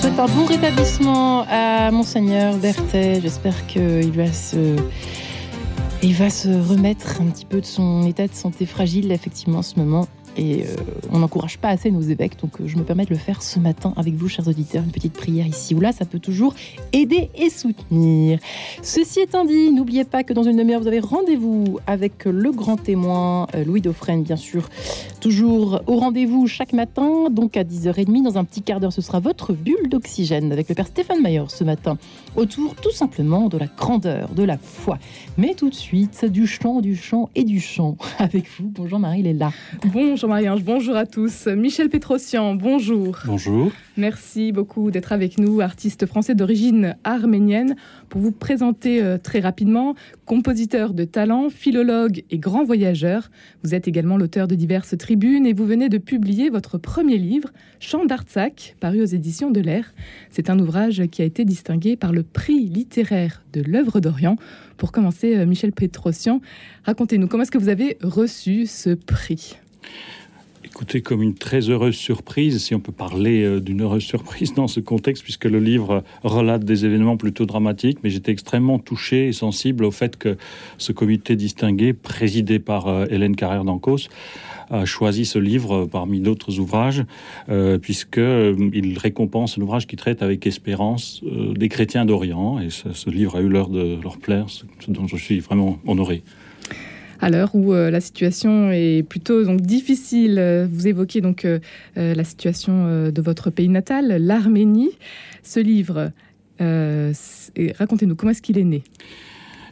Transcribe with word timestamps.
souhaite 0.00 0.18
un 0.18 0.28
bon 0.28 0.46
rétablissement 0.46 1.44
à 1.46 1.90
Monseigneur 1.90 2.56
Berthet. 2.56 3.20
J'espère 3.20 3.66
qu'il 3.66 4.12
va 4.12 4.32
se. 4.32 4.76
Il 6.02 6.14
va 6.14 6.30
se 6.30 6.48
remettre 6.48 7.20
un 7.20 7.26
petit 7.26 7.44
peu 7.44 7.60
de 7.60 7.66
son 7.66 8.06
état 8.06 8.26
de 8.26 8.32
santé 8.32 8.64
fragile, 8.64 9.12
effectivement, 9.12 9.58
en 9.58 9.62
ce 9.62 9.78
moment. 9.78 10.08
Et 10.36 10.62
euh, 10.62 10.66
on 11.12 11.18
n'encourage 11.18 11.58
pas 11.58 11.68
assez 11.68 11.90
nos 11.90 12.00
évêques, 12.00 12.38
donc 12.40 12.60
euh, 12.60 12.66
je 12.66 12.76
me 12.76 12.84
permets 12.84 13.04
de 13.04 13.10
le 13.10 13.16
faire 13.16 13.42
ce 13.42 13.58
matin 13.58 13.92
avec 13.96 14.14
vous, 14.14 14.28
chers 14.28 14.46
auditeurs. 14.46 14.82
Une 14.84 14.92
petite 14.92 15.12
prière 15.12 15.46
ici 15.46 15.74
ou 15.74 15.80
là, 15.80 15.92
ça 15.92 16.04
peut 16.04 16.18
toujours 16.18 16.54
aider 16.92 17.30
et 17.34 17.50
soutenir. 17.50 18.38
Ceci 18.82 19.20
étant 19.20 19.44
dit, 19.44 19.72
n'oubliez 19.72 20.04
pas 20.04 20.22
que 20.22 20.32
dans 20.32 20.44
une 20.44 20.56
demi-heure, 20.56 20.80
vous 20.80 20.86
avez 20.86 21.00
rendez-vous 21.00 21.78
avec 21.86 22.24
le 22.24 22.52
grand 22.52 22.76
témoin, 22.76 23.48
euh, 23.54 23.64
Louis 23.64 23.80
Dauphren, 23.80 24.22
bien 24.22 24.36
sûr, 24.36 24.68
toujours 25.20 25.82
au 25.86 25.96
rendez-vous 25.96 26.46
chaque 26.46 26.72
matin, 26.72 27.28
donc 27.30 27.56
à 27.56 27.64
10h30. 27.64 28.22
Dans 28.22 28.38
un 28.38 28.44
petit 28.44 28.62
quart 28.62 28.80
d'heure, 28.80 28.92
ce 28.92 29.02
sera 29.02 29.18
votre 29.18 29.52
bulle 29.52 29.88
d'oxygène 29.88 30.52
avec 30.52 30.68
le 30.68 30.74
père 30.74 30.86
Stéphane 30.86 31.20
Mayer 31.20 31.44
ce 31.48 31.64
matin, 31.64 31.98
autour 32.36 32.76
tout 32.76 32.92
simplement 32.92 33.48
de 33.48 33.58
la 33.58 33.66
grandeur, 33.66 34.28
de 34.30 34.44
la 34.44 34.58
foi. 34.58 34.98
Mais 35.36 35.54
tout 35.54 35.70
de 35.70 35.74
suite, 35.74 36.24
du 36.24 36.46
chant, 36.46 36.80
du 36.80 36.96
chant 36.96 37.30
et 37.34 37.44
du 37.44 37.60
chant 37.60 37.96
avec 38.18 38.46
vous. 38.58 38.68
Bonjour 38.68 38.98
Marie 38.98 39.22
Léla. 39.22 39.52
Bonjour 39.86 40.19
Marie-Ange, 40.28 40.64
bonjour 40.64 40.96
à 40.96 41.06
tous. 41.06 41.46
Michel 41.46 41.88
Pétrosian, 41.88 42.54
bonjour. 42.54 43.18
Bonjour. 43.26 43.72
Merci 43.96 44.52
beaucoup 44.52 44.90
d'être 44.90 45.12
avec 45.12 45.38
nous, 45.38 45.60
artiste 45.60 46.06
français 46.06 46.34
d'origine 46.34 46.96
arménienne, 47.04 47.76
pour 48.08 48.20
vous 48.20 48.32
présenter 48.32 49.02
euh, 49.02 49.18
très 49.18 49.40
rapidement, 49.40 49.94
compositeur 50.26 50.94
de 50.94 51.04
talent, 51.04 51.48
philologue 51.50 52.22
et 52.30 52.38
grand 52.38 52.64
voyageur. 52.64 53.30
Vous 53.62 53.74
êtes 53.74 53.88
également 53.88 54.16
l'auteur 54.16 54.48
de 54.48 54.54
diverses 54.54 54.96
tribunes 54.96 55.46
et 55.46 55.52
vous 55.52 55.66
venez 55.66 55.88
de 55.88 55.98
publier 55.98 56.50
votre 56.50 56.78
premier 56.78 57.18
livre, 57.18 57.50
Chant 57.78 58.04
d'Artsac, 58.04 58.76
paru 58.80 59.02
aux 59.02 59.06
éditions 59.06 59.50
de 59.50 59.60
l'Air. 59.60 59.94
C'est 60.30 60.50
un 60.50 60.58
ouvrage 60.58 61.02
qui 61.10 61.22
a 61.22 61.24
été 61.24 61.44
distingué 61.44 61.96
par 61.96 62.12
le 62.12 62.22
prix 62.22 62.66
littéraire 62.66 63.42
de 63.52 63.62
l'œuvre 63.62 64.00
d'Orient. 64.00 64.36
Pour 64.76 64.92
commencer, 64.92 65.36
euh, 65.36 65.46
Michel 65.46 65.72
Pétrosian, 65.72 66.40
racontez-nous 66.84 67.28
comment 67.28 67.42
est-ce 67.42 67.50
que 67.50 67.58
vous 67.58 67.68
avez 67.68 67.96
reçu 68.02 68.66
ce 68.66 68.90
prix? 68.90 69.58
Écoutez, 70.62 71.00
comme 71.00 71.22
une 71.22 71.34
très 71.34 71.70
heureuse 71.70 71.94
surprise, 71.94 72.62
si 72.62 72.74
on 72.74 72.80
peut 72.80 72.92
parler 72.92 73.42
euh, 73.42 73.60
d'une 73.60 73.80
heureuse 73.80 74.02
surprise 74.02 74.52
dans 74.52 74.68
ce 74.68 74.78
contexte, 74.78 75.24
puisque 75.24 75.46
le 75.46 75.58
livre 75.58 76.04
relate 76.22 76.64
des 76.64 76.84
événements 76.84 77.16
plutôt 77.16 77.46
dramatiques, 77.46 77.98
mais 78.04 78.10
j'étais 78.10 78.30
extrêmement 78.30 78.78
touché 78.78 79.28
et 79.28 79.32
sensible 79.32 79.84
au 79.84 79.90
fait 79.90 80.18
que 80.18 80.36
ce 80.76 80.92
comité 80.92 81.34
distingué, 81.34 81.94
présidé 81.94 82.58
par 82.58 82.88
euh, 82.88 83.06
Hélène 83.10 83.36
Carrère 83.36 83.64
d'Ancos, 83.64 84.08
a 84.70 84.84
choisi 84.84 85.24
ce 85.24 85.38
livre 85.38 85.86
parmi 85.86 86.20
d'autres 86.20 86.58
ouvrages, 86.58 87.04
euh, 87.48 87.78
puisqu'il 87.78 88.98
récompense 88.98 89.58
un 89.58 89.62
ouvrage 89.62 89.86
qui 89.86 89.96
traite 89.96 90.22
avec 90.22 90.46
espérance 90.46 91.22
des 91.24 91.68
chrétiens 91.68 92.04
d'Orient. 92.04 92.60
Et 92.60 92.70
ce, 92.70 92.92
ce 92.92 93.10
livre 93.10 93.36
a 93.36 93.40
eu 93.40 93.48
l'heure 93.48 93.68
de 93.68 93.98
leur 94.00 94.18
plaire, 94.18 94.46
ce 94.48 94.64
dont 94.88 95.06
je 95.06 95.16
suis 95.16 95.40
vraiment 95.40 95.78
honoré 95.86 96.22
à 97.20 97.28
l'heure 97.28 97.54
où 97.54 97.72
euh, 97.72 97.90
la 97.90 98.00
situation 98.00 98.70
est 98.70 99.02
plutôt 99.06 99.44
donc 99.44 99.60
difficile. 99.60 100.38
Euh, 100.38 100.66
vous 100.70 100.88
évoquez 100.88 101.20
donc 101.20 101.44
euh, 101.44 101.58
la 101.96 102.24
situation 102.24 103.10
de 103.10 103.22
votre 103.22 103.50
pays 103.50 103.68
natal, 103.68 104.16
l'Arménie. 104.20 104.90
Ce 105.42 105.60
livre, 105.60 106.10
racontez-nous 106.58 108.16
comment 108.16 108.30
est-ce 108.32 108.42
qu'il 108.42 108.58
est 108.58 108.64
né? 108.64 108.82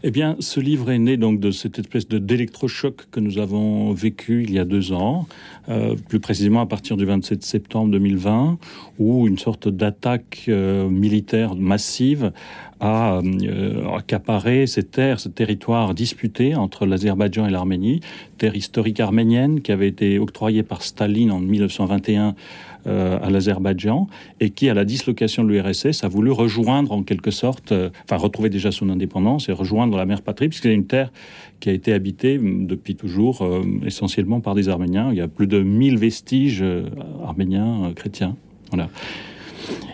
Eh 0.03 0.11
bien, 0.11 0.37
ce 0.41 0.61
livre 0.61 0.91
est 0.91 0.99
né 0.99 1.17
donc 1.17 1.41
de 1.41 1.51
cette 1.51 1.79
espèce 1.79 2.09
de 2.09 2.19
d'électrochoc 2.19 3.07
que 3.11 3.21
nous 3.21 3.39
avons 3.39 3.93
vécu 3.93 4.45
il 4.45 4.53
y 4.53 4.59
a 4.59 4.65
deux 4.65 4.93
ans, 4.93 5.27
plus 6.09 6.21
précisément 6.21 6.61
à 6.61 6.67
partir 6.67 6.97
du 6.97 7.05
27 7.05 7.43
septembre 7.43 7.91
2020, 7.93 8.59
où 8.99 9.27
une 9.27 9.39
sorte 9.39 9.69
d'attaque 9.69 10.49
militaire 10.49 11.55
massive 11.55 12.33
a 12.81 13.21
euh, 13.21 13.97
accaparé 13.97 14.67
ces 14.67 14.85
terres, 14.85 15.21
ce 15.21 15.29
territoire 15.29 15.95
disputé 15.95 16.55
entre 16.55 16.87
l'Azerbaïdjan 16.87 17.47
et 17.47 17.51
l'Arménie, 17.51 18.01
terre 18.39 18.55
historique 18.55 19.01
arménienne 19.01 19.61
qui 19.61 19.73
avait 19.73 19.89
été 19.89 20.19
octroyée 20.19 20.63
par 20.63 20.83
Staline 20.83 21.33
en 21.33 21.41
1921 21.41 22.35
euh, 22.87 23.19
à 23.23 23.31
l'Azerbaïdjan 23.31 24.07
et 24.41 24.51
qui, 24.51 24.69
à 24.69 24.75
la 24.75 24.85
dislocation 24.85 25.45
de 25.45 25.49
l'URSS, 25.49 26.05
a 26.05 26.09
voulu 26.09 26.31
rejoindre 26.31 26.93
en 26.93 27.03
quelque 27.03 27.31
sorte, 27.31 27.73
euh, 27.73 27.91
enfin 28.05 28.17
retrouver 28.17 28.51
déjà 28.51 28.71
son 28.71 28.89
indépendance 28.91 29.49
et 29.49 29.53
rejoindre 29.53 29.97
la 29.97 30.07
mère 30.07 30.23
patrie, 30.23 30.49
puisque 30.49 30.65
c'est 30.65 30.75
une 30.75 30.87
terre 30.87 31.13
qui 31.61 31.71
a 31.71 31.73
été 31.73 31.93
habitée 31.93 32.39
depuis 32.39 32.95
toujours 32.95 33.45
essentiellement 33.85 34.41
par 34.41 34.55
des 34.55 34.69
Arméniens. 34.69 35.09
Il 35.11 35.19
y 35.19 35.21
a 35.21 35.27
plus 35.27 35.49
de 35.49 35.61
1000 35.61 35.99
vestiges 35.99 36.65
arméniens 37.25 37.93
chrétiens. 37.97 38.37
Voilà. 38.71 38.89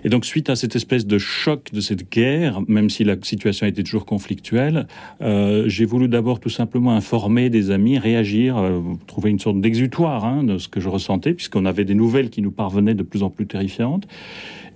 Et 0.04 0.08
donc, 0.08 0.24
suite 0.24 0.50
à 0.50 0.56
cette 0.56 0.76
espèce 0.76 1.06
de 1.06 1.18
choc 1.18 1.70
de 1.72 1.80
cette 1.80 2.10
guerre, 2.10 2.60
même 2.68 2.90
si 2.90 3.04
la 3.04 3.16
situation 3.22 3.66
était 3.66 3.82
toujours 3.82 4.06
conflictuelle, 4.06 4.86
euh, 5.22 5.64
j'ai 5.66 5.84
voulu 5.84 6.08
d'abord 6.08 6.40
tout 6.40 6.50
simplement 6.50 6.92
informer 6.92 7.50
des 7.50 7.70
amis, 7.70 7.98
réagir, 7.98 8.58
euh, 8.58 8.80
trouver 9.06 9.30
une 9.30 9.38
sorte 9.38 9.60
d'exutoire 9.60 10.24
hein, 10.24 10.42
de 10.42 10.58
ce 10.58 10.68
que 10.68 10.80
je 10.80 10.88
ressentais, 10.88 11.32
puisqu'on 11.32 11.64
avait 11.64 11.84
des 11.84 11.94
nouvelles 11.94 12.30
qui 12.30 12.42
nous 12.42 12.50
parvenaient 12.50 12.94
de 12.94 13.02
plus 13.02 13.22
en 13.22 13.30
plus 13.30 13.46
terrifiantes. 13.46 14.06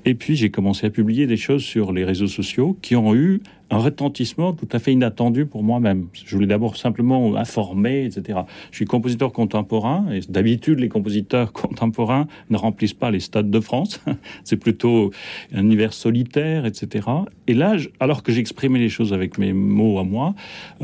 Et 0.04 0.14
puis 0.14 0.36
j'ai 0.36 0.50
commencé 0.50 0.86
à 0.86 0.90
publier 0.90 1.26
des 1.26 1.36
choses 1.36 1.62
sur 1.62 1.92
les 1.92 2.04
réseaux 2.04 2.28
sociaux 2.28 2.78
qui 2.80 2.96
ont 2.96 3.14
eu 3.14 3.40
un 3.70 3.78
retentissement 3.78 4.52
tout 4.52 4.68
à 4.72 4.78
fait 4.78 4.92
inattendu 4.92 5.46
pour 5.46 5.62
moi-même. 5.62 6.08
Je 6.12 6.34
voulais 6.34 6.46
d'abord 6.46 6.76
simplement 6.76 7.36
informer, 7.36 8.04
etc. 8.04 8.40
Je 8.70 8.76
suis 8.76 8.84
compositeur 8.84 9.32
contemporain 9.32 10.06
et 10.10 10.20
d'habitude 10.28 10.78
les 10.78 10.88
compositeurs 10.88 11.52
contemporains 11.52 12.26
ne 12.50 12.56
remplissent 12.56 12.94
pas 12.94 13.10
les 13.10 13.20
stades 13.20 13.50
de 13.50 13.60
France. 13.60 14.00
C'est 14.44 14.56
plutôt 14.56 15.12
un 15.52 15.62
univers 15.62 15.92
solitaire, 15.92 16.66
etc. 16.66 17.08
Et 17.48 17.54
là, 17.54 17.76
alors 17.98 18.22
que 18.22 18.30
j'exprimais 18.30 18.78
les 18.78 18.88
choses 18.88 19.12
avec 19.12 19.38
mes 19.38 19.52
mots 19.52 19.98
à 19.98 20.04
moi, 20.04 20.34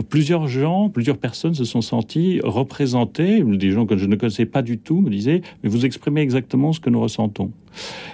plusieurs 0.08 0.48
gens, 0.48 0.88
plusieurs 0.88 1.19
personnes 1.19 1.54
se 1.54 1.64
sont 1.64 1.82
sentis 1.82 2.41
représentés. 2.42 3.42
Des 3.44 3.70
gens 3.70 3.86
que 3.86 3.97
je 3.97 4.06
ne 4.06 4.16
connaissais 4.16 4.47
pas 4.47 4.62
du 4.62 4.78
tout 4.78 5.00
me 5.00 5.10
disaient 5.10 5.42
mais 5.62 5.69
vous 5.69 5.84
exprimez 5.86 6.22
exactement 6.22 6.72
ce 6.72 6.80
que 6.80 6.91
nous 6.91 7.00
ressentons. 7.00 7.50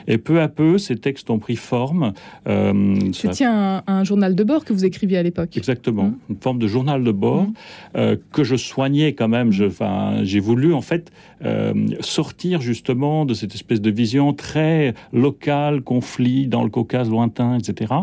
Et 0.09 0.19
peu 0.19 0.41
à 0.41 0.49
peu, 0.49 0.79
ces 0.79 0.97
textes 0.97 1.31
ont 1.31 1.39
pris 1.39 1.57
forme. 1.57 2.13
Euh, 2.49 2.97
C'était 3.13 3.45
un, 3.45 3.83
un 3.87 4.05
journal 4.05 4.35
de 4.35 4.45
bord 4.45 4.65
que 4.65 4.73
vous 4.73 4.85
écriviez 4.85 5.19
à 5.19 5.23
l'époque. 5.23 5.57
Exactement, 5.57 6.05
mmh. 6.05 6.17
une 6.31 6.37
forme 6.37 6.59
de 6.59 6.67
journal 6.67 7.05
de 7.05 7.13
bord 7.13 7.45
mmh. 7.45 7.53
euh, 7.97 8.17
que 8.33 8.45
je 8.45 8.57
soignais 8.57 9.13
quand 9.13 9.29
même. 9.29 9.49
Mmh. 9.49 10.25
J'ai 10.25 10.41
voulu 10.41 10.73
en 10.73 10.81
fait 10.81 11.13
euh, 11.45 11.75
sortir 12.01 12.61
justement 12.61 13.25
de 13.25 13.35
cette 13.35 13.55
espèce 13.55 13.81
de 13.81 13.91
vision 13.91 14.33
très 14.33 14.95
locale, 15.13 15.83
conflit 15.83 16.47
dans 16.47 16.63
le 16.65 16.71
Caucase 16.71 17.11
lointain, 17.11 17.59
etc. 17.59 17.95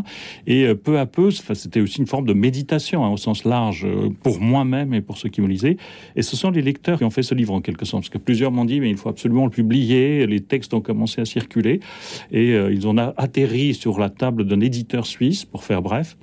Et 0.46 0.66
euh, 0.66 0.76
peu 0.76 1.00
à 1.00 1.06
peu, 1.06 1.32
c'était 1.32 1.82
aussi 1.82 2.00
une 2.00 2.08
forme 2.08 2.26
de 2.26 2.34
méditation 2.34 3.04
hein, 3.04 3.10
au 3.10 3.18
sens 3.18 3.44
large 3.44 3.88
pour 4.24 4.40
moi-même 4.40 4.94
et 4.94 5.02
pour 5.02 5.18
ceux 5.18 5.30
qui 5.30 5.42
me 5.42 5.48
lisaient. 5.48 5.78
Et 6.16 6.22
ce 6.22 6.36
sont 6.36 6.52
les 6.52 6.62
lecteurs 6.62 7.00
qui 7.00 7.04
ont 7.04 7.10
fait 7.10 7.24
ce 7.24 7.36
livre 7.36 7.54
en 7.54 7.62
quelque 7.62 7.86
sorte, 7.86 8.04
parce 8.04 8.10
que 8.10 8.18
plusieurs 8.18 8.52
m'ont 8.52 8.66
dit 8.66 8.80
mais 8.80 8.90
il 8.90 8.98
faut 8.98 9.10
absolument 9.10 9.46
le 9.46 9.52
publier. 9.52 10.28
Les 10.28 10.42
textes 10.42 10.74
ont 10.74 10.82
commencé 10.82 11.22
à 11.22 11.26
circuler 11.26 11.80
et 12.32 12.54
ils 12.54 12.88
ont 12.88 12.98
atterri 12.98 13.74
sur 13.74 14.00
la 14.00 14.10
table 14.10 14.46
d'un 14.46 14.60
éditeur 14.60 15.06
suisse, 15.06 15.46
pour 15.46 15.64
faire 15.64 15.82
bref 15.82 16.18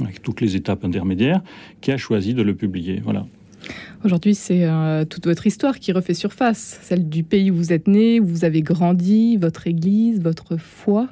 avec 0.00 0.22
toutes 0.22 0.40
les 0.40 0.56
étapes 0.56 0.84
intermédiaires, 0.84 1.42
qui 1.80 1.92
a 1.92 1.96
choisi 1.96 2.34
de 2.34 2.42
le 2.42 2.54
publier. 2.54 3.00
Voilà. 3.02 3.26
Aujourd'hui, 4.04 4.34
c'est 4.34 4.64
euh, 4.64 5.04
toute 5.04 5.26
votre 5.26 5.46
histoire 5.46 5.78
qui 5.78 5.92
refait 5.92 6.14
surface, 6.14 6.78
celle 6.82 7.08
du 7.08 7.22
pays 7.22 7.50
où 7.50 7.56
vous 7.56 7.72
êtes 7.72 7.86
né, 7.86 8.18
où 8.18 8.26
vous 8.26 8.44
avez 8.44 8.62
grandi, 8.62 9.36
votre 9.36 9.66
église, 9.66 10.20
votre 10.20 10.56
foi. 10.56 11.08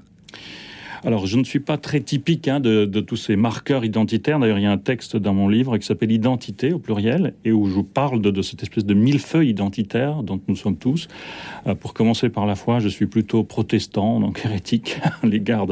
Alors, 1.04 1.26
je 1.26 1.36
ne 1.38 1.44
suis 1.44 1.60
pas 1.60 1.76
très 1.76 2.00
typique 2.00 2.48
hein, 2.48 2.60
de, 2.60 2.86
tous 3.00 3.16
ces 3.16 3.36
marqueurs 3.36 3.84
identitaires. 3.84 4.38
D'ailleurs, 4.38 4.58
il 4.58 4.62
y 4.62 4.66
a 4.66 4.72
un 4.72 4.78
texte 4.78 5.16
dans 5.16 5.34
mon 5.34 5.48
livre 5.48 5.76
qui 5.78 5.86
s'appelle 5.86 6.10
Identité 6.10 6.72
au 6.72 6.78
pluriel 6.78 7.34
et 7.44 7.52
où 7.52 7.66
je 7.66 7.80
parle 7.80 8.20
de, 8.20 8.42
cette 8.42 8.62
espèce 8.62 8.84
de 8.84 8.94
millefeuille 8.94 9.50
identitaire 9.50 10.22
dont 10.22 10.40
nous 10.48 10.56
sommes 10.56 10.76
tous. 10.76 11.08
Euh, 11.66 11.74
pour 11.74 11.94
commencer 11.94 12.28
par 12.28 12.46
la 12.46 12.54
foi, 12.54 12.80
je 12.80 12.88
suis 12.88 13.06
plutôt 13.06 13.44
protestant, 13.44 14.20
donc 14.20 14.42
hérétique 14.44 14.98
à 15.04 15.26
l'égard 15.26 15.66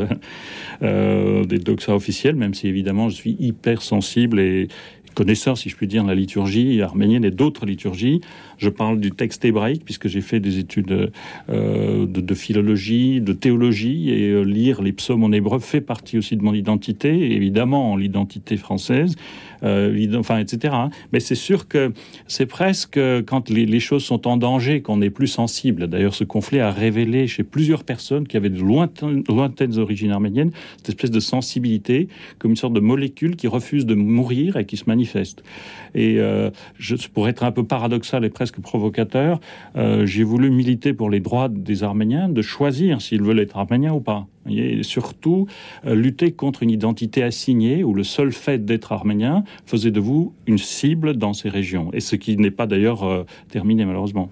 euh, 0.83 1.45
des 1.45 1.59
doxas 1.59 1.95
officiels, 1.95 2.37
même 2.37 2.55
si 2.55 2.69
évidemment 2.69 3.09
je 3.09 3.15
suis 3.15 3.37
hyper 3.39 3.83
sensible 3.83 4.41
et, 4.41 4.69
connaisseur, 5.17 5.57
si 5.57 5.71
je 5.71 5.77
puis 5.77 5.89
dire, 5.89 6.05
de 6.05 6.09
la 6.09 6.15
liturgie 6.15 6.81
arménienne 6.83 7.25
et 7.25 7.31
d'autres 7.31 7.67
liturgies. 7.67 8.21
Je 8.59 8.69
parle 8.69 9.01
du 9.01 9.11
texte 9.11 9.45
hébraïque, 9.45 9.83
puisque 9.85 10.09
j'ai 10.09 10.21
fait 10.21 10.41
des 10.41 10.59
études 10.59 11.11
euh, 11.49 12.07
de, 12.07 12.35
philologie, 12.35 13.21
de 13.21 13.33
théologie, 13.33 14.11
et 14.11 14.31
euh, 14.31 14.43
lire 14.43 14.83
les 14.83 14.93
psaumes 14.93 15.25
en 15.25 15.33
hébreu 15.33 15.59
fait 15.59 15.81
partie 15.81 16.19
aussi 16.19 16.37
de 16.37 16.43
mon 16.43 16.53
identité, 16.53 17.35
évidemment 17.35 17.97
l'identité 17.97 18.59
française, 18.59 19.17
enfin, 20.17 20.39
etc. 20.39 20.75
Hein. 20.77 20.91
Mais 21.13 21.21
c'est 21.21 21.35
sûr 21.35 21.69
que 21.69 21.93
c'est 22.27 22.47
presque 22.47 22.99
quand 23.27 23.51
les, 23.51 23.81
choses 23.81 24.05
sont 24.05 24.27
en 24.27 24.37
danger 24.37 24.81
qu'on 24.81 25.03
est 25.03 25.11
plus 25.11 25.27
sensible. 25.27 25.87
D'ailleurs, 25.87 26.15
ce 26.15 26.25
conflit 26.25 26.61
a 26.61 26.71
révélé 26.71 27.27
chez 27.27 27.43
plusieurs 27.43 27.85
personnes 27.85 28.27
qui 28.27 28.37
avaient 28.37 28.51
de 28.51 28.61
lointaines, 28.61 29.79
origines 29.79 30.11
arméniennes 30.11 30.51
cette 30.79 30.89
espèce 30.91 31.11
de 31.11 31.21
sensibilité, 31.21 32.09
comme 32.39 32.53
une 32.53 32.57
sorte 32.57 32.73
de 32.73 32.81
molécule 32.81 33.37
qui 33.37 33.49
refuse 33.49 33.87
de 33.87 33.95
mourir 33.95 34.57
et 34.57 34.65
qui 34.65 34.77
se 34.77 34.85
manifeste. 34.87 35.43
Et 35.95 36.19
je, 36.79 36.97
pour 37.13 37.29
être 37.29 37.45
un 37.45 37.53
peu 37.53 37.65
paradoxal 37.65 38.25
et 38.25 38.31
presque 38.31 38.61
provocateur, 38.61 39.41
euh, 39.77 40.07
j'ai 40.07 40.25
voulu 40.25 40.51
militer 40.51 40.93
pour 40.93 41.11
les 41.11 41.21
droits 41.21 41.49
des 41.49 41.83
Arméniens 41.83 42.29
de 42.29 42.43
choisir 42.43 43.01
s'ils 43.01 43.23
veulent 43.23 43.41
être 43.41 43.57
arméniens 43.57 43.93
ou 43.93 44.01
pas. 44.01 44.27
Et 44.49 44.83
surtout, 44.83 45.47
lutter 45.85 46.33
contre 46.33 46.63
une 46.63 46.71
identité 46.71 47.23
assignée 47.23 47.85
où 47.85 47.95
le 47.95 48.05
seul 48.05 48.33
fait 48.33 48.65
d'être 48.65 48.93
arménien 48.93 49.45
faisait 49.67 49.91
de 49.91 50.01
vous 50.01 50.33
une 50.47 50.59
cible 50.59 51.17
dans 51.17 51.33
ces 51.33 51.49
régions. 51.49 51.91
Et 51.93 52.01
ce 52.01 52.17
qui 52.17 52.37
n'est 52.37 52.51
pas 52.51 52.67
d'ailleurs 52.67 53.27
terminé 53.49 53.85
malheureusement. 53.85 54.31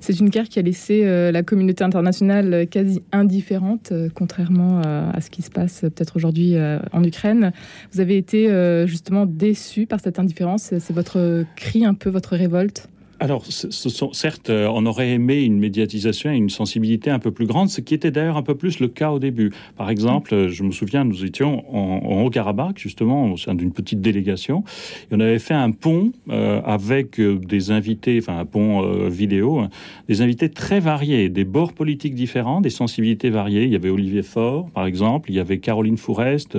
C'est 0.00 0.18
une 0.18 0.30
guerre 0.30 0.48
qui 0.48 0.58
a 0.58 0.62
laissé 0.62 1.02
euh, 1.04 1.30
la 1.30 1.42
communauté 1.42 1.84
internationale 1.84 2.66
quasi 2.68 3.02
indifférente, 3.12 3.92
euh, 3.92 4.08
contrairement 4.12 4.80
à, 4.80 5.20
ce 5.20 5.28
qui 5.28 5.42
se 5.42 5.50
passe 5.50 5.82
peut-être 5.82 6.16
aujourd'hui 6.16 6.56
euh, 6.56 6.78
en 6.92 7.04
Ukraine. 7.04 7.52
Vous 7.92 8.00
avez 8.00 8.16
été 8.16 8.48
justement 8.86 9.26
déçu 9.26 9.86
par 9.86 10.00
cette 10.00 10.18
indifférence. 10.18 10.72
C'est 10.78 10.92
votre 10.92 11.44
cri, 11.56 11.84
un 11.84 11.94
peu 11.94 12.08
votre 12.08 12.34
révolte? 12.34 12.88
Alors, 13.20 13.44
certes, 13.44 14.48
euh, 14.48 14.66
on 14.72 14.86
aurait 14.86 15.10
aimé 15.10 15.42
une 15.42 15.58
médiatisation 15.58 16.32
et 16.32 16.36
une 16.36 16.48
sensibilité 16.48 17.10
un 17.10 17.18
peu 17.18 17.30
plus 17.30 17.44
grande, 17.44 17.68
ce 17.68 17.82
qui 17.82 17.92
était 17.92 18.10
d'ailleurs 18.10 18.38
un 18.38 18.42
peu 18.42 18.54
plus 18.54 18.80
le 18.80 18.88
cas 18.88 19.10
au 19.10 19.18
début. 19.18 19.52
Par 19.76 19.90
exemple, 19.90 20.34
euh, 20.34 20.48
je 20.48 20.62
me 20.62 20.70
souviens, 20.70 21.04
nous 21.04 21.22
étions 21.22 21.62
en, 21.70 22.22
Haut-Karabakh, 22.22 22.78
justement, 22.78 23.30
au 23.30 23.36
sein 23.36 23.54
d'une 23.54 23.72
petite 23.72 24.00
délégation, 24.00 24.64
et 25.10 25.14
on 25.14 25.20
avait 25.20 25.38
fait 25.38 25.52
un 25.52 25.70
pont 25.70 26.12
euh, 26.30 26.62
avec 26.64 27.20
des 27.20 27.70
invités, 27.70 28.18
enfin 28.22 28.38
un 28.38 28.46
pont 28.46 29.08
vidéo, 29.08 29.58
hein, 29.58 29.68
des 30.08 30.22
invités 30.22 30.48
très 30.48 30.80
variés, 30.80 31.28
des 31.28 31.44
bords 31.44 31.74
politiques 31.74 32.14
différents, 32.14 32.62
des 32.62 32.70
sensibilités 32.70 33.28
variées. 33.28 33.64
Il 33.64 33.70
y 33.70 33.76
avait 33.76 33.90
Olivier 33.90 34.22
Faure, 34.22 34.70
par 34.70 34.86
exemple, 34.86 35.30
il 35.30 35.34
y 35.34 35.40
avait 35.40 35.58
Caroline 35.58 35.98
Fourest, 35.98 36.56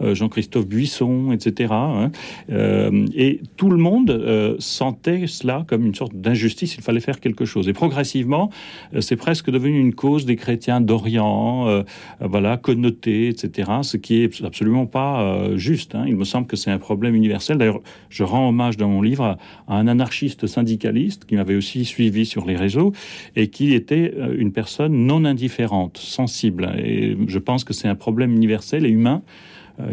Jean-Christophe 0.00 0.66
Buisson, 0.66 1.30
etc. 1.30 1.72
Hein. 1.72 2.10
et 2.48 3.40
tout 3.56 3.70
le 3.70 3.76
monde 3.76 4.56
sentait 4.58 5.26
cela 5.28 5.64
comme 5.68 5.86
une 5.86 5.91
une 5.92 5.96
sorte 5.96 6.14
d'injustice, 6.14 6.76
il 6.76 6.82
fallait 6.82 7.00
faire 7.00 7.20
quelque 7.20 7.44
chose. 7.44 7.68
Et 7.68 7.74
progressivement, 7.74 8.48
euh, 8.94 9.02
c'est 9.02 9.16
presque 9.16 9.50
devenu 9.50 9.78
une 9.78 9.92
cause 9.92 10.24
des 10.24 10.36
chrétiens 10.36 10.80
d'Orient, 10.80 11.68
euh, 11.68 11.82
euh, 12.22 12.26
voilà, 12.26 12.56
connotés, 12.56 13.28
etc., 13.28 13.70
ce 13.82 13.98
qui 13.98 14.22
est 14.22 14.42
absolument 14.42 14.86
pas 14.86 15.12
juste. 15.56 15.94
Hein. 15.94 16.04
Il 16.06 16.16
me 16.16 16.24
semble 16.24 16.46
que 16.46 16.56
c'est 16.56 16.70
un 16.70 16.78
problème 16.78 17.14
universel. 17.14 17.58
D'ailleurs, 17.58 17.82
je 18.08 18.24
rends 18.24 18.48
hommage 18.48 18.78
dans 18.78 18.88
mon 18.88 19.02
livre 19.02 19.24
à, 19.24 19.38
un 19.68 19.86
anarchiste 19.86 20.46
syndicaliste 20.46 21.26
qui 21.26 21.36
m'avait 21.36 21.56
aussi 21.56 21.84
suivi 21.84 22.24
sur 22.24 22.46
les 22.46 22.56
réseaux 22.56 22.92
et 23.36 23.48
qui 23.48 23.74
était 23.74 24.14
une 24.38 24.52
personne 24.52 25.06
non 25.06 25.26
indifférente, 25.26 25.98
sensible. 25.98 26.72
Et 26.82 27.18
je 27.26 27.38
pense 27.38 27.64
que 27.64 27.74
c'est 27.74 27.88
un 27.88 27.94
problème 27.94 28.32
universel 28.32 28.86
et 28.86 28.90
humain 28.90 29.22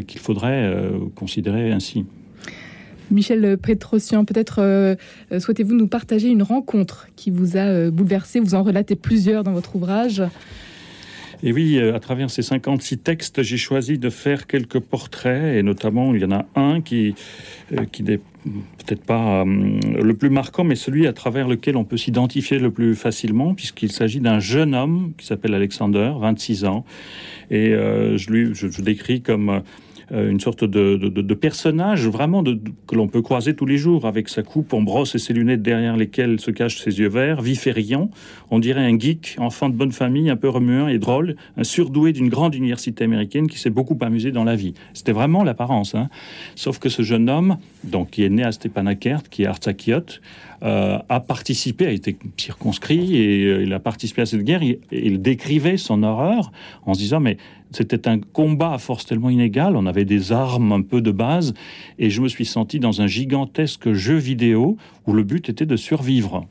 qu'il 0.08 0.22
faudrait 0.22 0.72
considérer 1.16 1.72
ainsi. 1.72 2.06
Michel 3.12 3.58
Petrosian, 3.58 4.26
peut-être 4.26 4.60
euh, 4.60 4.96
euh, 5.32 5.40
souhaitez-vous 5.40 5.76
nous 5.76 5.88
partager 5.88 6.30
une 6.30 6.44
rencontre 6.44 7.08
qui 7.16 7.32
vous 7.32 7.58
a 7.58 7.62
euh, 7.62 7.92
bouleversé 7.92 8.40
Vous 8.40 8.56
en 8.56 8.64
relatez 8.64 8.96
plusieurs 8.96 9.44
dans 9.44 9.54
votre 9.54 9.76
ouvrage? 9.76 10.24
Et 11.42 11.54
oui, 11.54 11.80
à 11.80 12.00
travers 12.02 12.30
ces 12.30 12.42
56 12.42 12.98
textes, 12.98 13.44
j'ai 13.44 13.56
choisi 13.56 13.98
de 13.98 14.10
faire 14.10 14.46
quelques 14.46 14.82
portraits, 14.82 15.56
et 15.56 15.64
notamment, 15.64 16.14
il 16.14 16.22
y 16.22 16.26
en 16.26 16.32
a 16.32 16.46
un 16.56 16.82
qui, 16.82 17.16
qui 17.94 18.04
n'est 18.04 18.18
peut-être 18.18 19.06
pas 19.06 19.46
le 19.46 20.14
plus 20.16 20.30
marquant, 20.30 20.66
mais 20.66 20.76
celui 20.76 21.08
à 21.08 21.14
travers 21.14 21.48
lequel 21.48 21.78
on 21.78 21.86
peut 21.86 21.96
s'identifier 21.96 22.60
le 22.60 22.72
plus 22.72 22.94
facilement, 22.94 23.54
puisqu'il 23.54 23.94
s'agit 23.94 24.20
d'un 24.20 24.42
jeune 24.42 24.76
homme 24.76 25.14
qui 25.18 25.26
s'appelle 25.28 25.54
Alexander, 25.54 26.12
26 26.20 26.66
ans, 26.66 26.84
et 27.52 27.70
je, 27.70 28.30
lui, 28.30 28.54
je, 28.54 28.82
décris 28.82 29.22
comme 29.22 29.62
une 30.12 30.40
sorte 30.40 30.64
de, 30.64 31.34
personnage 31.34 32.08
vraiment 32.08 32.44
que 32.44 32.96
l'on 32.96 33.08
peut 33.08 33.22
croiser 33.22 33.56
tous 33.56 33.66
les 33.66 33.78
jours 33.78 34.06
avec 34.06 34.30
sa 34.30 34.44
coupe 34.44 34.74
en 34.74 34.82
brosse 34.82 35.16
et 35.16 35.20
ses 35.20 35.34
lunettes 35.34 35.62
derrière 35.62 35.96
lesquelles 35.96 36.40
se 36.40 36.52
cachent 36.52 36.80
ses 36.80 37.00
yeux 37.00 37.10
verts, 37.10 37.42
vif 37.42 37.68
et 37.68 37.72
riant. 37.72 38.10
On 38.52 38.60
dirait 38.60 38.86
un 38.86 38.98
geek, 38.98 39.36
enfant 39.40 39.70
de 39.70 39.76
bonne 39.76 39.92
famille, 39.92 40.30
un 40.30 40.36
peu 40.36 40.50
remuant 40.50 40.88
et 40.88 40.98
drôle, 40.98 41.36
un 41.58 41.64
surdoué 41.64 42.12
d'une 42.12 42.30
grande 42.30 42.56
université 42.56 43.04
américaine 43.04 43.48
qui 43.48 43.60
s'est 43.60 43.70
beaucoup 43.70 43.98
amusé 44.02 44.32
dans 44.32 44.44
la 44.44 44.56
vie. 44.56 44.74
C'était 44.94 45.12
vraiment 45.12 45.44
l'apparence. 45.44 45.96
Hein. 45.96 46.10
Sauf 46.56 46.80
que 46.80 46.90
ce 46.90 47.02
jeune 47.02 47.30
homme, 47.30 47.58
donc 47.84 48.12
qui 48.12 48.24
est 48.24 48.30
né 48.30 48.44
à 48.44 48.52
Stepanakert, 48.52 49.30
qui 49.30 49.44
est 49.44 49.48
Artsakiot, 49.48 50.20
euh, 50.62 51.00
a 51.08 51.20
participé, 51.22 51.88
a 51.88 51.92
été 51.92 52.18
circonscrit 52.36 53.16
et 53.18 53.46
euh, 53.46 53.64
il 53.64 53.72
a 53.72 53.80
participé 53.80 54.24
à 54.24 54.26
cette 54.26 54.44
guerre. 54.44 54.62
il 54.92 55.22
décrivait 55.22 55.78
son 55.78 56.04
horreur 56.04 56.52
en 56.86 56.94
se 56.94 57.00
disant 57.00 57.22
mais 57.22 57.38
c'était 57.72 58.08
un 58.08 58.20
combat 58.20 58.74
à 58.74 58.78
force 58.78 59.06
tellement 59.06 59.30
inégale, 59.30 59.76
on 59.76 59.86
avait 59.86 60.06
des 60.06 60.32
armes 60.32 60.72
un 60.72 60.82
peu 60.82 61.02
de 61.02 61.12
base, 61.12 61.54
et 61.98 62.10
je 62.10 62.22
me 62.22 62.28
suis 62.28 62.46
senti 62.46 62.80
dans 62.80 63.02
un 63.02 63.08
gigantesque 63.08 63.94
jeu 63.94 64.16
vidéo 64.16 64.78
où 65.06 65.14
le 65.14 65.24
but 65.24 65.50
était 65.50 65.66
de 65.66 65.76
survivre. 65.76 66.48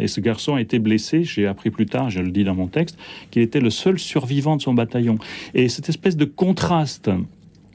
Et 0.00 0.08
ce 0.08 0.20
garçon 0.20 0.54
a 0.54 0.60
été 0.60 0.78
blessé, 0.78 1.22
j'ai 1.22 1.46
appris 1.46 1.70
plus 1.70 1.84
tard, 1.84 2.08
je 2.08 2.20
le 2.20 2.30
dis 2.30 2.44
dans 2.44 2.54
mon 2.54 2.66
texte, 2.66 2.98
qu'il 3.30 3.42
était 3.42 3.60
le 3.60 3.68
seul 3.68 3.98
survivant 3.98 4.56
de 4.56 4.62
son 4.62 4.72
bataillon. 4.72 5.18
Et 5.54 5.68
cette 5.68 5.90
espèce 5.90 6.16
de 6.16 6.24
contraste 6.24 7.10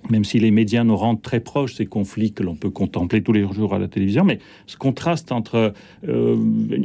même 0.09 0.25
si 0.25 0.39
les 0.39 0.51
médias 0.51 0.83
nous 0.83 0.95
rendent 0.95 1.21
très 1.21 1.39
proches 1.39 1.75
ces 1.75 1.85
conflits 1.85 2.33
que 2.33 2.43
l'on 2.43 2.55
peut 2.55 2.69
contempler 2.69 3.21
tous 3.21 3.33
les 3.33 3.45
jours 3.53 3.73
à 3.73 3.79
la 3.79 3.87
télévision, 3.87 4.23
mais 4.23 4.39
ce 4.65 4.77
contraste 4.77 5.31
entre 5.31 5.73
euh, 6.07 6.35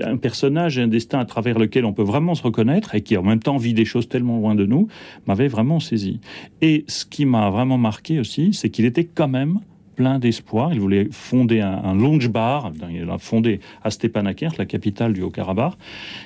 un 0.02 0.16
personnage 0.16 0.78
et 0.78 0.82
un 0.82 0.88
destin 0.88 1.18
à 1.18 1.24
travers 1.24 1.58
lequel 1.58 1.84
on 1.84 1.92
peut 1.92 2.02
vraiment 2.02 2.34
se 2.34 2.42
reconnaître 2.42 2.94
et 2.94 3.00
qui 3.00 3.16
en 3.16 3.22
même 3.22 3.40
temps 3.40 3.56
vit 3.56 3.74
des 3.74 3.84
choses 3.84 4.08
tellement 4.08 4.38
loin 4.38 4.54
de 4.54 4.66
nous, 4.66 4.88
m'avait 5.26 5.48
vraiment 5.48 5.80
saisi. 5.80 6.20
Et 6.62 6.84
ce 6.88 7.04
qui 7.04 7.24
m'a 7.24 7.50
vraiment 7.50 7.78
marqué 7.78 8.20
aussi, 8.20 8.52
c'est 8.52 8.70
qu'il 8.70 8.84
était 8.84 9.04
quand 9.04 9.28
même 9.28 9.60
plein 9.96 10.18
d'espoir. 10.18 10.72
Il 10.72 10.80
voulait 10.80 11.08
fonder 11.10 11.60
un, 11.60 11.72
un 11.72 11.94
lounge 11.94 12.28
bar. 12.28 12.70
Il 12.90 13.10
a 13.10 13.18
fondé 13.18 13.60
à 13.82 13.90
Stepanakert, 13.90 14.52
la 14.58 14.66
capitale 14.66 15.14
du 15.14 15.22
Haut-Karabakh. 15.22 15.74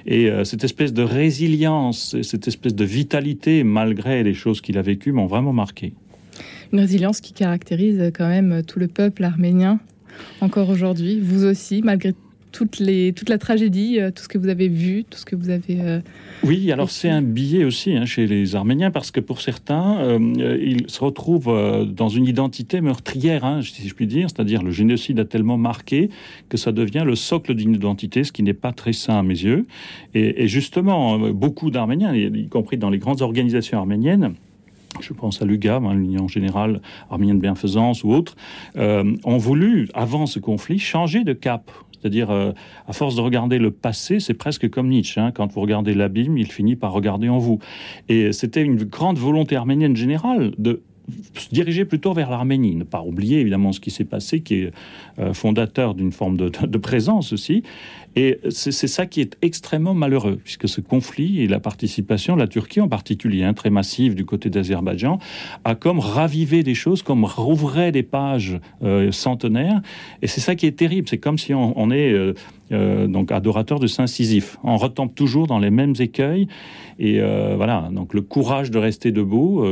Et 0.06 0.28
euh, 0.28 0.44
cette 0.44 0.64
espèce 0.64 0.92
de 0.92 1.02
résilience, 1.02 2.20
cette 2.22 2.48
espèce 2.48 2.74
de 2.74 2.84
vitalité, 2.84 3.64
malgré 3.64 4.22
les 4.22 4.34
choses 4.34 4.60
qu'il 4.60 4.76
a 4.76 4.82
vécues, 4.82 5.12
m'ont 5.12 5.26
vraiment 5.26 5.52
marqué 5.52 5.94
une 6.72 6.80
résilience 6.80 7.20
qui 7.20 7.32
caractérise 7.32 8.10
quand 8.14 8.28
même 8.28 8.62
tout 8.66 8.78
le 8.78 8.88
peuple 8.88 9.24
arménien 9.24 9.80
encore 10.40 10.68
aujourd'hui. 10.70 11.20
Vous 11.20 11.44
aussi, 11.44 11.82
malgré 11.82 12.14
toutes 12.52 12.78
les, 12.80 13.12
toute 13.12 13.28
la 13.28 13.38
tragédie, 13.38 14.00
euh, 14.00 14.10
tout 14.10 14.24
ce 14.24 14.28
que 14.28 14.36
vous 14.36 14.48
avez 14.48 14.68
vu, 14.68 15.04
tout 15.04 15.18
ce 15.18 15.24
que 15.24 15.36
vous 15.36 15.50
avez... 15.50 15.80
Euh, 15.80 16.00
oui, 16.42 16.72
alors 16.72 16.90
c'est 16.90 17.08
un 17.08 17.22
billet 17.22 17.64
aussi 17.64 17.92
hein, 17.92 18.04
chez 18.06 18.26
les 18.26 18.56
Arméniens, 18.56 18.90
parce 18.90 19.10
que 19.10 19.20
pour 19.20 19.40
certains, 19.40 19.98
euh, 20.00 20.58
ils 20.60 20.90
se 20.90 21.00
retrouvent 21.00 21.86
dans 21.86 22.08
une 22.08 22.26
identité 22.26 22.80
meurtrière, 22.80 23.44
hein, 23.44 23.60
si 23.62 23.86
je 23.86 23.94
puis 23.94 24.06
dire, 24.06 24.28
c'est-à-dire 24.30 24.62
le 24.62 24.70
génocide 24.70 25.20
a 25.20 25.24
tellement 25.24 25.58
marqué 25.58 26.10
que 26.48 26.56
ça 26.56 26.72
devient 26.72 27.04
le 27.04 27.14
socle 27.14 27.54
d'une 27.54 27.74
identité, 27.74 28.24
ce 28.24 28.32
qui 28.32 28.42
n'est 28.42 28.54
pas 28.54 28.72
très 28.72 28.92
sain 28.92 29.18
à 29.18 29.22
mes 29.22 29.40
yeux. 29.40 29.66
Et, 30.14 30.42
et 30.42 30.48
justement, 30.48 31.18
beaucoup 31.30 31.70
d'Arméniens, 31.70 32.14
y 32.14 32.48
compris 32.48 32.78
dans 32.78 32.90
les 32.90 32.98
grandes 32.98 33.22
organisations 33.22 33.78
arméniennes, 33.78 34.34
je 35.02 35.12
pense 35.12 35.42
à 35.42 35.44
l'UGAM, 35.44 35.86
hein, 35.86 35.94
l'Union 35.94 36.28
générale 36.28 36.80
arménienne 37.10 37.36
de 37.36 37.42
bienfaisance 37.42 38.04
ou 38.04 38.12
autres, 38.12 38.36
euh, 38.76 39.16
ont 39.24 39.38
voulu, 39.38 39.88
avant 39.94 40.26
ce 40.26 40.38
conflit, 40.38 40.78
changer 40.78 41.24
de 41.24 41.32
cap. 41.32 41.70
C'est-à-dire, 42.00 42.30
euh, 42.30 42.52
à 42.88 42.92
force 42.92 43.14
de 43.14 43.20
regarder 43.20 43.58
le 43.58 43.70
passé, 43.70 44.20
c'est 44.20 44.34
presque 44.34 44.70
comme 44.70 44.88
Nietzsche. 44.88 45.20
Hein. 45.20 45.32
quand 45.32 45.52
vous 45.52 45.60
regardez 45.60 45.94
l'abîme, 45.94 46.38
il 46.38 46.50
finit 46.50 46.76
par 46.76 46.92
regarder 46.92 47.28
en 47.28 47.38
vous. 47.38 47.58
Et 48.08 48.32
c'était 48.32 48.62
une 48.62 48.76
grande 48.84 49.18
volonté 49.18 49.56
arménienne 49.56 49.96
générale 49.96 50.52
de 50.56 50.82
se 51.34 51.48
diriger 51.50 51.84
plutôt 51.84 52.12
vers 52.12 52.30
l'Arménie, 52.30 52.74
ne 52.76 52.84
pas 52.84 53.02
oublier 53.02 53.40
évidemment 53.40 53.72
ce 53.72 53.80
qui 53.80 53.90
s'est 53.90 54.04
passé, 54.04 54.40
qui 54.40 54.54
est 54.54 54.72
euh, 55.18 55.32
fondateur 55.34 55.94
d'une 55.94 56.12
forme 56.12 56.36
de, 56.36 56.48
de, 56.48 56.78
présence 56.78 57.32
aussi, 57.32 57.62
et 58.16 58.40
c'est 58.48 58.88
ça 58.88 59.06
qui 59.06 59.20
est 59.20 59.36
extrêmement 59.40 59.94
malheureux, 59.94 60.40
puisque 60.42 60.68
ce 60.68 60.80
conflit 60.80 61.42
et 61.42 61.46
la 61.46 61.60
participation, 61.60 62.34
la 62.34 62.48
Turquie 62.48 62.80
en 62.80 62.88
particulier, 62.88 63.44
hein, 63.44 63.54
très 63.54 63.70
massive 63.70 64.16
du 64.16 64.24
côté 64.24 64.50
d'Azerbaïdjan, 64.50 65.20
a 65.64 65.76
comme 65.76 66.00
ravivé 66.00 66.64
des 66.64 66.74
choses, 66.74 67.02
comme 67.02 67.24
rouvrait 67.24 67.92
des 67.92 68.02
pages 68.02 68.58
euh, 68.82 69.12
centenaires. 69.12 69.80
Et 70.22 70.26
c'est 70.26 70.40
ça 70.40 70.56
qui 70.56 70.66
est 70.66 70.76
terrible. 70.76 71.08
C'est 71.08 71.18
comme 71.18 71.38
si 71.38 71.54
on, 71.54 71.90
est 71.92 72.12
euh, 72.12 72.34
euh, 72.72 73.06
donc 73.06 73.30
adorateur 73.30 73.78
de 73.78 73.86
Saint 73.86 74.08
Sisyphe. 74.08 74.58
On 74.64 74.76
retombe 74.76 75.14
toujours 75.14 75.46
dans 75.46 75.60
les 75.60 75.70
mêmes 75.70 75.94
écueils. 76.00 76.48
Et 76.98 77.20
voilà. 77.56 77.88
Donc 77.92 78.12
le 78.12 78.20
courage 78.20 78.70
de 78.70 78.78
rester 78.78 79.10
debout 79.10 79.64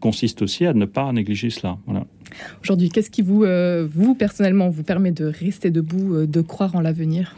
consiste 0.00 0.42
aussi 0.42 0.66
à 0.66 0.72
ne 0.82 0.86
pas 0.86 1.12
négliger 1.12 1.50
cela. 1.50 1.78
Voilà. 1.86 2.06
Aujourd'hui, 2.62 2.90
qu'est-ce 2.90 3.10
qui 3.10 3.22
vous, 3.22 3.44
vous 3.88 4.14
personnellement, 4.14 4.68
vous 4.68 4.82
permet 4.82 5.12
de 5.12 5.26
rester 5.26 5.70
debout, 5.70 6.26
de 6.26 6.40
croire 6.40 6.74
en 6.74 6.80
l'avenir? 6.80 7.36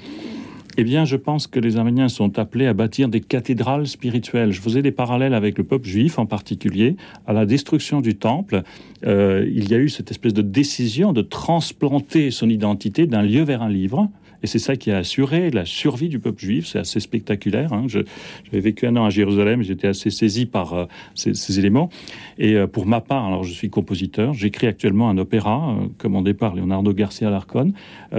Eh 0.77 0.83
bien, 0.83 1.05
je 1.05 1.17
pense 1.17 1.47
que 1.47 1.61
les 1.61 1.77
Arméniens 1.77 2.09
sont 2.09 2.39
appelés 2.39 2.67
à 2.67 2.73
bâtir 2.73 3.09
des 3.09 3.21
cathédrales 3.21 3.87
spirituelles. 3.87 4.51
Je 4.51 4.61
faisais 4.61 4.83
des 4.83 4.91
parallèles 4.91 5.35
avec 5.35 5.57
le 5.57 5.63
peuple 5.63 5.87
juif 5.87 6.19
en 6.19 6.27
particulier. 6.27 6.97
À 7.29 7.33
la 7.33 7.47
destruction 7.47 8.01
du 8.01 8.17
temple, 8.17 8.63
euh, 9.07 9.49
il 9.55 9.71
y 9.71 9.75
a 9.75 9.79
eu 9.79 9.89
cette 9.89 10.11
espèce 10.11 10.35
de 10.35 10.43
décision 10.43 11.13
de 11.13 11.23
transplanter 11.23 12.33
son 12.33 12.49
identité 12.49 13.07
d'un 13.07 13.23
lieu 13.23 13.43
vers 13.43 13.63
un 13.63 13.69
livre. 13.69 14.11
Et 14.45 14.47
c'est 14.47 14.59
ça 14.59 14.77
qui 14.77 14.91
a 14.91 14.99
assuré 14.99 15.51
la 15.51 15.65
survie 15.65 16.11
du 16.11 16.19
peuple 16.19 16.39
juif. 16.39 16.67
C'est 16.67 16.79
assez 16.79 17.01
spectaculaire. 17.01 17.73
Hein. 17.73 17.87
J'avais 17.89 18.61
vécu 18.61 18.87
un 18.87 18.95
an 18.97 19.07
à 19.07 19.09
Jérusalem 19.09 19.63
j'étais 19.63 19.89
assez 19.89 20.11
saisi 20.11 20.45
par 20.45 20.75
euh, 20.75 20.85
ces, 21.15 21.59
éléments. 21.59 21.89
Et 22.37 22.53
euh, 22.53 22.67
pour 22.67 22.85
ma 22.85 23.01
part, 23.01 23.25
alors 23.25 23.45
je 23.45 23.55
suis 23.55 23.71
compositeur, 23.71 24.35
j'écris 24.35 24.67
actuellement 24.67 25.09
un 25.09 25.17
opéra 25.17 25.71
euh, 25.71 25.87
commandé 25.97 26.35
par 26.35 26.57
Leonardo 26.57 26.93
Garcia 26.93 27.31
Larcon 27.31 27.73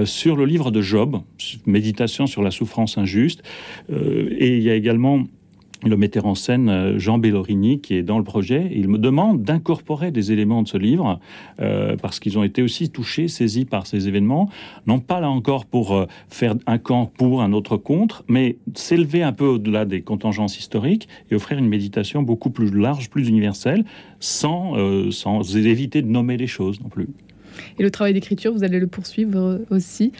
sur 0.03 0.36
le 0.36 0.46
livre 0.46 0.72
de 0.72 0.82
Job, 0.82 1.22
méditation 1.67 2.25
sur 2.25 2.41
la 2.41 2.50
souffrance 2.50 2.98
injuste. 2.98 3.44
et 3.89 4.58
il 4.58 4.63
y 4.63 4.72
a 4.72 4.74
également 4.74 5.25
le 5.84 5.98
metteur 5.98 6.25
en 6.25 6.36
scène 6.36 6.70
euh, 6.70 7.00
Jean 7.00 7.17
Bellorini, 7.17 7.79
qui 7.79 7.96
est 7.96 8.03
dans 8.03 8.17
le 8.17 8.24
projet. 8.24 8.72
il 8.74 8.88
me 8.88 8.98
demande 8.98 9.44
d'incorporer 9.44 10.12
des 10.12 10.32
éléments 10.32 10.63
de 10.63 10.67
ce 10.67 10.77
livre, 10.77 11.20
euh, 11.60 11.96
parce 11.98 12.20
qu'ils 12.20 12.38
ont 12.38 12.44
été 12.44 12.62
aussi 12.62 12.89
touchés, 12.89 13.27
saisis 13.27 13.65
par 13.65 13.88
ces 13.88 14.08
événements. 14.08 14.50
Non 14.88 15.00
pas 15.00 15.20
là 15.20 15.29
encore 15.29 15.65
pour 15.65 15.94
euh, 15.94 16.05
faire 16.29 16.55
un 16.65 16.77
camp 16.77 17.12
pour, 17.17 17.41
un 17.41 17.53
autre 17.53 17.77
contre, 17.77 18.24
mais 18.27 18.58
s'élever 18.74 19.24
un 19.24 19.34
peu 19.34 19.46
au-delà 19.46 19.86
des 19.86 20.01
contingences 20.01 20.58
historiques 20.58 21.08
et 21.32 21.36
offrir 21.36 21.58
une 21.58 21.67
méditation 21.67 22.22
beaucoup 22.24 22.50
plus 22.50 22.72
large, 22.72 23.10
plus 23.10 23.27
universelle, 23.27 23.86
sans, 24.20 24.74
sans 25.12 25.55
éviter 25.58 26.01
de 26.01 26.08
nommer 26.08 26.38
les 26.38 26.48
choses 26.48 26.79
non 26.82 26.89
plus. 26.89 27.08
Et 27.79 27.83
le 27.83 27.91
travail 27.91 28.13
d'écriture, 28.13 28.53
vous 28.53 28.63
allez 28.63 28.79
le 28.79 28.88
poursuivre 28.88 29.38
euh, 29.38 29.65
aussi 29.69 30.12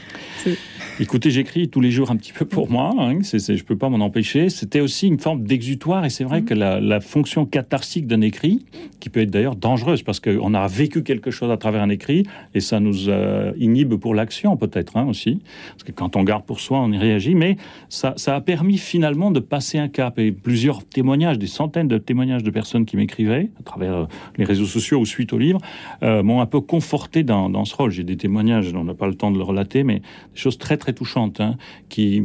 Écoutez, 1.00 1.30
j'écris 1.30 1.68
tous 1.68 1.82
les 1.82 1.92
jours 1.92 2.10
un 2.10 2.16
petit 2.16 2.32
peu 2.32 2.46
pour 2.46 2.70
moi. 2.70 2.94
Hein, 2.98 3.20
je 3.22 3.52
ne 3.52 3.62
peux 3.62 3.78
pas 3.78 3.90
m'en 3.90 4.04
empêcher. 4.04 4.50
C'était 4.50 4.80
aussi 4.80 5.08
une 5.08 5.20
forme 5.20 5.44
d'exutoire. 5.44 6.06
Et 6.06 6.10
c'est 6.10 6.24
vrai 6.24 6.42
mm. 6.42 6.46
que 6.46 6.54
la, 6.54 7.02
fonction 7.02 7.46
catharsique 7.46 8.08
d'un 8.08 8.22
écrit, 8.22 8.66
qui 9.00 9.10
peut 9.10 9.20
être 9.22 9.30
d'ailleurs 9.30 9.56
dangereuse, 9.56 10.04
parce 10.04 10.20
qu'on 10.20 10.54
a 10.54 10.68
vécu 10.68 11.04
quelque 11.04 11.32
chose 11.32 11.52
à 11.52 11.58
travers 11.58 11.82
un 11.82 11.90
écrit, 11.90 12.24
et 12.54 12.62
ça 12.62 12.80
nous 12.80 13.10
euh, 13.10 13.52
inhibe 13.58 13.96
pour 13.96 14.16
l'action 14.16 14.56
peut-être 14.56 14.96
hein, 14.96 15.06
aussi. 15.08 15.42
Parce 15.72 15.84
que 15.84 15.92
quand 15.92 16.16
on 16.16 16.24
garde 16.24 16.46
pour 16.46 16.62
soi, 16.62 16.80
on 16.80 16.92
y 16.92 16.98
réagit. 16.98 17.36
Mais 17.36 17.58
ça, 17.90 18.14
ça 18.16 18.36
a 18.36 18.42
permis 18.42 18.78
finalement 18.78 19.32
de 19.32 19.42
passer 19.42 19.78
un 19.78 19.90
cap. 19.90 20.18
Et 20.18 20.32
plusieurs 20.32 20.86
témoignages, 20.86 21.38
des 21.38 21.48
centaines 21.48 21.90
de 21.90 21.98
témoignages 21.98 22.44
de 22.44 22.52
personnes 22.52 22.86
qui 22.86 22.96
m'écrivaient 22.96 23.50
à 23.60 23.64
travers 23.64 23.96
euh, 23.96 24.06
les 24.38 24.46
réseaux 24.46 24.66
sociaux 24.66 25.00
ou 25.00 25.06
suite 25.06 25.34
au 25.34 25.38
livre, 25.38 25.60
m'ont 26.02 26.40
un 26.40 26.46
peu 26.46 26.62
conforté 26.62 27.24
dans, 27.26 27.66
ce 27.66 27.76
rôle. 27.76 27.92
J'ai 27.92 28.04
des 28.04 28.18
témoignages, 28.18 28.72
on 28.74 28.84
n'a 28.84 28.94
pas 28.94 29.08
le 29.08 29.16
temps 29.16 29.32
de 29.32 29.38
le 29.38 29.44
relater, 29.44 29.84
mais 29.84 30.00
des 30.00 30.40
choses 30.40 30.58
très 30.58 30.78
très 30.78 30.94
touchantes, 30.94 31.42
hein, 31.42 31.58
qui 31.90 32.24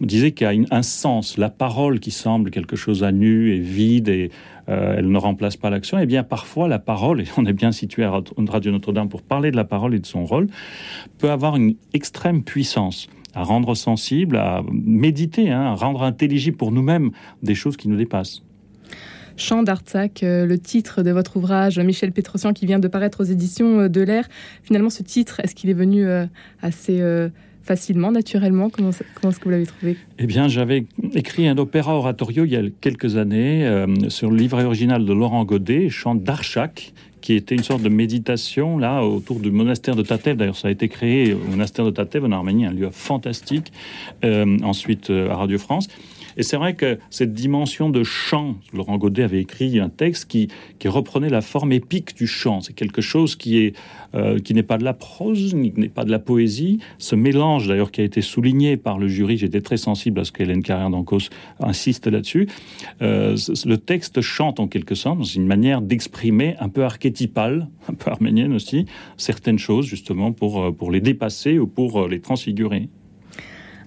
disaient 0.00 0.32
qu'il 0.32 0.46
y 0.46 0.64
a 0.64 0.66
un 0.70 0.82
sens, 0.82 1.38
la 1.38 1.50
parole 1.50 2.00
qui 2.00 2.10
semble 2.10 2.50
quelque 2.50 2.76
chose 2.76 3.04
à 3.04 3.12
nu 3.12 3.54
et 3.54 3.58
vide 3.58 4.08
et 4.08 4.30
euh, 4.68 4.94
elle 4.98 5.10
ne 5.10 5.18
remplace 5.18 5.56
pas 5.56 5.70
l'action. 5.70 5.98
Et 5.98 6.02
eh 6.02 6.06
bien 6.06 6.22
parfois 6.22 6.68
la 6.68 6.78
parole, 6.78 7.20
et 7.20 7.24
on 7.36 7.46
est 7.46 7.52
bien 7.52 7.72
situé 7.72 8.04
à 8.04 8.10
Radio 8.10 8.72
Notre-Dame 8.72 9.08
pour 9.08 9.22
parler 9.22 9.50
de 9.50 9.56
la 9.56 9.64
parole 9.64 9.94
et 9.94 9.98
de 9.98 10.06
son 10.06 10.24
rôle, 10.24 10.48
peut 11.18 11.30
avoir 11.30 11.56
une 11.56 11.74
extrême 11.92 12.42
puissance 12.42 13.08
à 13.34 13.42
rendre 13.42 13.74
sensible, 13.74 14.36
à 14.36 14.62
méditer, 14.72 15.50
hein, 15.50 15.62
à 15.62 15.74
rendre 15.74 16.02
intelligible 16.02 16.56
pour 16.56 16.72
nous-mêmes 16.72 17.10
des 17.42 17.54
choses 17.54 17.76
qui 17.76 17.88
nous 17.88 17.96
dépassent. 17.96 18.42
Chant 19.40 19.62
d'Artsac, 19.62 20.22
euh, 20.22 20.44
le 20.44 20.58
titre 20.58 21.02
de 21.02 21.10
votre 21.10 21.38
ouvrage, 21.38 21.78
Michel 21.78 22.12
Pétrosian, 22.12 22.52
qui 22.52 22.66
vient 22.66 22.78
de 22.78 22.88
paraître 22.88 23.22
aux 23.22 23.24
éditions 23.24 23.80
euh, 23.80 23.88
de 23.88 24.02
l'Air. 24.02 24.28
Finalement, 24.62 24.90
ce 24.90 25.02
titre, 25.02 25.40
est-ce 25.42 25.54
qu'il 25.54 25.70
est 25.70 25.74
venu 25.74 26.04
euh, 26.04 26.26
assez 26.60 27.02
facilement, 27.62 28.12
naturellement? 28.12 28.68
Comment, 28.68 28.90
comment 29.14 29.30
est-ce 29.30 29.38
que 29.38 29.44
vous 29.44 29.50
l'avez 29.50 29.66
trouvé? 29.66 29.96
Eh 30.18 30.26
bien, 30.26 30.48
j'avais 30.48 30.84
écrit 31.14 31.48
un 31.48 31.56
opéra 31.56 31.94
oratorio 31.94 32.44
il 32.44 32.50
y 32.50 32.56
a 32.56 32.62
quelques 32.80 33.16
années 33.16 33.86
sur 34.08 34.30
le 34.30 34.36
livret 34.36 34.64
original 34.64 35.04
de 35.04 35.12
Laurent 35.12 35.44
Godet, 35.44 35.88
Chant 35.88 36.14
d'Archac, 36.14 36.92
qui 37.20 37.34
était 37.34 37.54
une 37.54 37.62
sorte 37.62 37.82
de 37.82 37.88
méditation 37.88 38.78
là 38.78 39.04
autour 39.04 39.40
du 39.40 39.50
monastère 39.50 39.96
de 39.96 40.02
Tatev. 40.02 40.36
D'ailleurs, 40.36 40.56
ça 40.56 40.68
a 40.68 40.70
été 40.70 40.88
créé 40.88 41.32
au 41.32 41.50
monastère 41.50 41.84
de 41.84 41.90
Tatev 41.90 42.24
en 42.24 42.32
Arménie, 42.32 42.66
un 42.66 42.72
lieu 42.72 42.88
fantastique. 42.90 43.72
ensuite, 44.22 45.10
à 45.10 45.36
Radio 45.36 45.58
France. 45.58 45.88
Et 46.36 46.42
c'est 46.42 46.56
vrai 46.56 46.74
que 46.74 46.98
cette 47.10 47.32
dimension 47.32 47.90
de 47.90 48.02
chant, 48.02 48.56
Laurent 48.72 48.98
Godet 48.98 49.22
avait 49.22 49.40
écrit 49.40 49.78
un 49.78 49.88
texte 49.88 50.26
qui, 50.26 50.48
qui 50.78 50.88
reprenait 50.88 51.30
la 51.30 51.40
forme 51.40 51.72
épique 51.72 52.16
du 52.16 52.26
chant. 52.26 52.60
C'est 52.60 52.74
quelque 52.74 53.00
chose 53.00 53.36
qui 53.36 53.58
est 53.58 53.74
euh, 54.16 54.40
qui 54.40 54.54
n'est 54.54 54.64
pas 54.64 54.76
de 54.76 54.82
la 54.82 54.92
prose, 54.92 55.50
qui 55.50 55.72
n'est 55.76 55.88
pas 55.88 56.04
de 56.04 56.10
la 56.10 56.18
poésie. 56.18 56.80
Ce 56.98 57.14
mélange, 57.14 57.68
d'ailleurs, 57.68 57.92
qui 57.92 58.00
a 58.00 58.04
été 58.04 58.22
souligné 58.22 58.76
par 58.76 58.98
le 58.98 59.06
jury, 59.06 59.36
j'étais 59.36 59.60
très 59.60 59.76
sensible 59.76 60.18
à 60.18 60.24
ce 60.24 60.32
qu'Hélène 60.32 60.64
Carrère 60.64 60.90
d'Ancos 60.90 61.28
insiste 61.60 62.08
là-dessus. 62.08 62.48
Euh, 63.02 63.36
le 63.64 63.76
texte 63.76 64.20
chante 64.20 64.58
en 64.58 64.66
quelque 64.66 64.96
sorte, 64.96 65.32
une 65.36 65.46
manière 65.46 65.80
d'exprimer 65.80 66.56
un 66.58 66.68
peu 66.68 66.82
archétypale, 66.82 67.68
un 67.88 67.94
peu 67.94 68.10
arménienne 68.10 68.52
aussi, 68.52 68.84
certaines 69.16 69.60
choses 69.60 69.86
justement 69.86 70.32
pour, 70.32 70.60
euh, 70.60 70.72
pour 70.72 70.90
les 70.90 71.00
dépasser 71.00 71.60
ou 71.60 71.68
pour 71.68 72.08
les 72.08 72.20
transfigurer. 72.20 72.88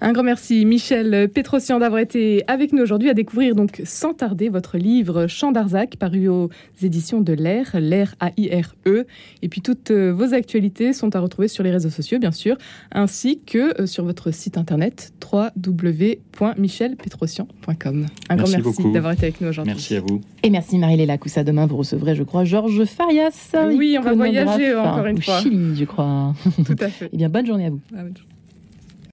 Un 0.05 0.11
grand 0.11 0.23
merci, 0.23 0.65
Michel 0.65 1.29
Pétrosian, 1.29 1.79
d'avoir 1.79 2.01
été 2.01 2.43
avec 2.47 2.73
nous 2.73 2.83
aujourd'hui 2.83 3.09
à 3.09 3.13
découvrir 3.13 3.55
donc 3.55 3.81
sans 3.85 4.13
tarder 4.13 4.49
votre 4.49 4.77
livre 4.77 5.27
Chant 5.27 5.53
d'Arzac, 5.53 5.95
paru 5.95 6.27
aux 6.27 6.49
éditions 6.81 7.21
de 7.21 7.31
l'Air, 7.31 7.71
l'Air 7.79 8.13
A-I-R-E. 8.19 9.05
Et 9.41 9.47
puis 9.47 9.61
toutes 9.61 9.91
euh, 9.91 10.11
vos 10.11 10.33
actualités 10.33 10.91
sont 10.91 11.15
à 11.15 11.21
retrouver 11.21 11.47
sur 11.47 11.63
les 11.63 11.71
réseaux 11.71 11.89
sociaux, 11.89 12.19
bien 12.19 12.33
sûr, 12.33 12.57
ainsi 12.91 13.39
que 13.45 13.81
euh, 13.81 13.85
sur 13.85 14.03
votre 14.03 14.31
site 14.31 14.57
internet 14.57 15.13
www.michelpetrosian.com. 15.31 18.05
Un 18.27 18.35
grand 18.35 18.49
merci 18.49 18.91
d'avoir 18.91 19.13
été 19.13 19.27
avec 19.27 19.39
nous 19.39 19.47
aujourd'hui. 19.47 19.73
Merci 19.73 19.95
à 19.95 20.01
vous. 20.01 20.19
Et 20.43 20.49
merci 20.49 20.79
Marie-Léla 20.79 21.17
Coussa. 21.17 21.45
Demain, 21.45 21.65
vous 21.65 21.77
recevrez, 21.77 22.15
je 22.15 22.23
crois, 22.23 22.43
Georges 22.43 22.83
Farias. 22.83 23.55
Oui, 23.73 23.95
on 23.97 24.01
va 24.01 24.15
voyager 24.15 24.75
encore 24.75 25.05
une 25.05 25.21
fois. 25.21 25.39
Chili, 25.39 25.77
je 25.77 25.85
crois. 25.85 26.33
Tout 26.65 26.75
à 26.81 26.89
fait. 26.89 27.09
Eh 27.13 27.17
bien, 27.17 27.29
bonne 27.29 27.45
journée 27.45 27.67
à 27.67 27.69
vous. 27.69 27.79